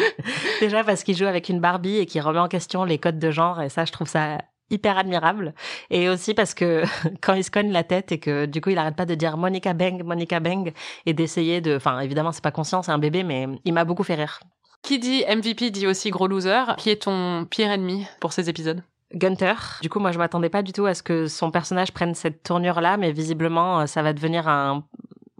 [0.60, 3.30] Déjà parce qu'il joue avec une Barbie et qu'il remet en question les codes de
[3.30, 4.38] genre et ça, je trouve ça
[4.70, 5.54] hyper admirable.
[5.90, 6.82] Et aussi parce que
[7.20, 9.36] quand il se cogne la tête et que du coup il arrête pas de dire
[9.36, 10.72] Monica Bang, Monica Bang
[11.04, 14.04] et d'essayer de, enfin évidemment c'est pas conscient, c'est un bébé, mais il m'a beaucoup
[14.04, 14.40] fait rire.
[14.82, 16.62] Qui dit MVP dit aussi gros loser.
[16.78, 18.82] Qui est ton pire ennemi pour ces épisodes?
[19.14, 19.54] Gunter.
[19.82, 22.42] Du coup, moi, je m'attendais pas du tout à ce que son personnage prenne cette
[22.42, 24.84] tournure-là, mais visiblement, ça va devenir un,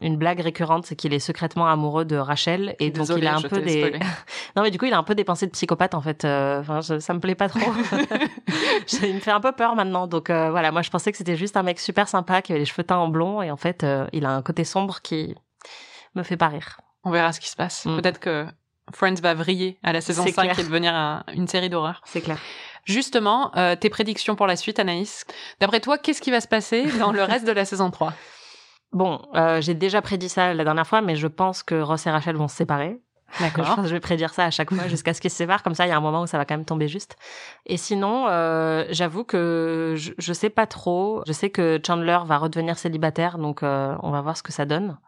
[0.02, 3.40] une blague récurrente, c'est qu'il est secrètement amoureux de Rachel et donc il a un
[3.40, 3.92] peu des.
[4.56, 6.24] non mais du coup il a un peu des pensées de psychopathe en fait.
[6.24, 7.60] Euh, enfin, ça me plaît pas trop.
[9.02, 10.06] il me fait un peu peur maintenant.
[10.06, 12.58] Donc euh, voilà, moi je pensais que c'était juste un mec super sympa qui avait
[12.58, 15.34] les cheveux teints en blond et en fait euh, il a un côté sombre qui
[16.14, 16.78] me fait pas rire.
[17.04, 17.86] On verra ce qui se passe.
[17.86, 17.96] Mm.
[17.96, 18.46] Peut-être que
[18.92, 22.02] Friends va vriller à la saison 5 et devenir une série d'horreur.
[22.04, 22.38] C'est clair.
[22.84, 25.24] Justement, tes prédictions pour la suite, Anaïs.
[25.58, 28.12] D'après toi, qu'est-ce qui va se passer dans le reste de la saison 3
[28.92, 32.10] Bon, euh, j'ai déjà prédit ça la dernière fois, mais je pense que Ross et
[32.10, 33.00] Rachel vont se séparer.
[33.40, 33.84] D'accord.
[33.84, 35.62] je vais prédire ça à chaque fois jusqu'à ce qu'ils se séparent.
[35.62, 37.16] Comme ça, il y a un moment où ça va quand même tomber juste.
[37.66, 41.22] Et sinon, euh, j'avoue que je, je sais pas trop.
[41.26, 44.64] Je sais que Chandler va redevenir célibataire, donc euh, on va voir ce que ça
[44.64, 44.98] donne.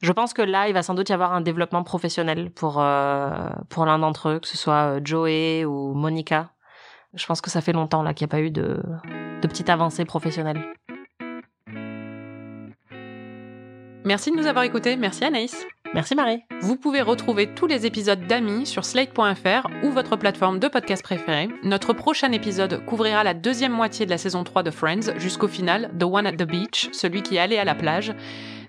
[0.00, 3.48] Je pense que là, il va sans doute y avoir un développement professionnel pour euh,
[3.68, 6.50] pour l'un d'entre eux, que ce soit Joey ou Monica.
[7.14, 8.82] Je pense que ça fait longtemps là qu'il n'y a pas eu de
[9.40, 10.60] de petite avancée professionnelle.
[14.04, 14.96] Merci de nous avoir écoutés.
[14.96, 15.66] Merci Anaïs.
[15.94, 16.42] Merci Marie.
[16.62, 21.48] Vous pouvez retrouver tous les épisodes d'Amis sur slate.fr ou votre plateforme de podcast préférée.
[21.64, 25.90] Notre prochain épisode couvrira la deuxième moitié de la saison 3 de Friends jusqu'au final,
[25.98, 28.14] The One at the Beach, celui qui allait à la plage.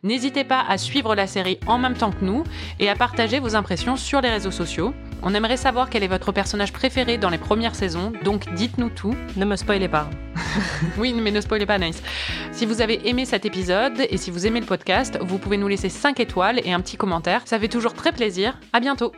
[0.04, 2.44] N'hésitez pas à suivre la série en même temps que nous
[2.80, 4.94] et à partager vos impressions sur les réseaux sociaux.
[5.22, 9.16] On aimerait savoir quel est votre personnage préféré dans les premières saisons, donc dites-nous tout.
[9.38, 10.10] Ne me spoilez pas.
[10.98, 12.04] oui, mais ne spoilez pas, Nice.
[12.52, 15.70] Si vous avez aimé cet épisode et si vous aimez le podcast, vous pouvez nous
[15.70, 17.44] laisser 5 étoiles et un petit commentaire.
[17.46, 18.60] Ça fait toujours très plaisir.
[18.74, 19.14] À bientôt.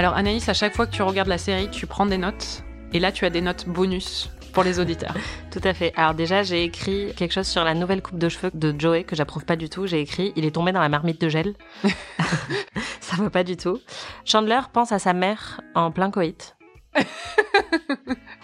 [0.00, 2.64] Alors Anaïs, à chaque fois que tu regardes la série, tu prends des notes.
[2.94, 5.12] Et là, tu as des notes bonus pour les auditeurs.
[5.50, 5.92] Tout à fait.
[5.94, 9.14] Alors déjà, j'ai écrit quelque chose sur la nouvelle coupe de cheveux de Joey que
[9.14, 9.86] j'approuve pas du tout.
[9.86, 11.52] J'ai écrit il est tombé dans la marmite de gel.
[13.02, 13.78] Ça va pas du tout.
[14.24, 16.56] Chandler pense à sa mère en plein coït.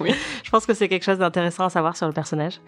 [0.00, 0.14] oui.
[0.44, 2.60] Je pense que c'est quelque chose d'intéressant à savoir sur le personnage.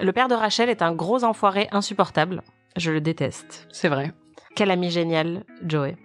[0.00, 2.42] le père de Rachel est un gros enfoiré insupportable.
[2.76, 3.68] Je le déteste.
[3.70, 4.12] C'est vrai.
[4.56, 5.96] Quel ami génial, Joey.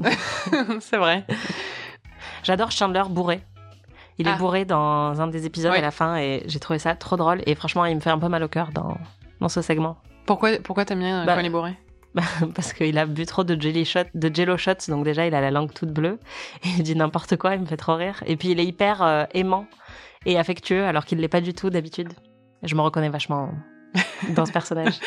[0.80, 1.24] c'est vrai.
[2.42, 3.42] J'adore Chandler bourré.
[4.18, 4.36] Il est ah.
[4.36, 7.40] bourré dans un des épisodes à la fin et j'ai trouvé ça trop drôle.
[7.46, 8.98] Et franchement, il me fait un peu mal au cœur dans,
[9.40, 9.96] dans ce segment.
[10.26, 11.74] Pourquoi, pourquoi t'aimes bien bah, quand il est bourré?
[12.14, 12.22] Bah,
[12.54, 15.40] Parce qu'il a bu trop de jelly shot, de jello shots, donc déjà il a
[15.40, 16.18] la langue toute bleue
[16.64, 18.22] et il dit n'importe quoi, il me fait trop rire.
[18.26, 19.66] Et puis il est hyper euh, aimant
[20.26, 22.12] et affectueux alors qu'il l'est pas du tout d'habitude.
[22.62, 23.50] Je me reconnais vachement
[24.36, 25.00] dans ce personnage.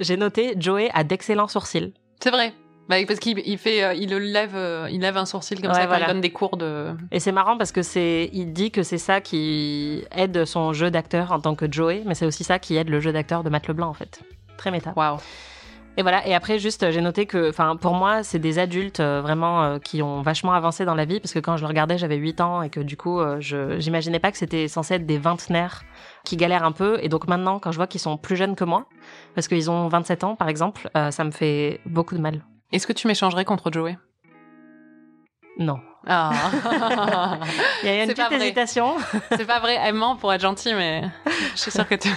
[0.00, 1.94] J'ai noté Joey a d'excellents sourcils.
[2.20, 2.52] C'est vrai.
[2.88, 5.96] Bah, parce qu'il fait, euh, il lève, euh, il lève un sourcil comme ça quand
[5.96, 6.94] il donne des cours de.
[7.10, 10.90] Et c'est marrant parce que c'est, il dit que c'est ça qui aide son jeu
[10.90, 13.50] d'acteur en tant que Joey, mais c'est aussi ça qui aide le jeu d'acteur de
[13.50, 14.20] Matt Leblanc en fait.
[14.56, 14.92] Très méta.
[14.96, 15.18] Waouh.
[15.98, 16.26] Et voilà.
[16.26, 19.78] Et après, juste, j'ai noté que, enfin, pour moi, c'est des adultes euh, vraiment euh,
[19.78, 22.40] qui ont vachement avancé dans la vie, parce que quand je le regardais, j'avais 8
[22.42, 25.84] ans et que du coup, euh, je j'imaginais pas que c'était censé être des vingtenaires
[26.24, 26.98] qui galèrent un peu.
[27.02, 28.86] Et donc maintenant, quand je vois qu'ils sont plus jeunes que moi,
[29.34, 32.42] parce qu'ils ont 27 ans, par exemple, ça me fait beaucoup de mal.
[32.72, 33.96] Est-ce que tu m'échangerais contre Joey?
[35.58, 35.78] Non.
[36.06, 36.32] Ah.
[37.82, 38.96] Il y a une petite hésitation.
[39.30, 41.02] C'est pas vrai, elle ment pour être gentil, mais
[41.54, 42.08] je suis sûre que tu,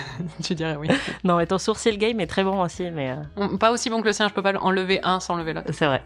[0.55, 0.89] dirais oui.
[1.23, 3.15] Non, mais ton sourcil game est très bon aussi, mais.
[3.59, 5.71] Pas aussi bon que le sien, je peux pas enlever un sans enlever l'autre.
[5.71, 6.03] C'est vrai.